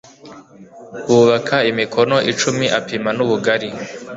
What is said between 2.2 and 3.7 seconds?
icumi apima n ubugari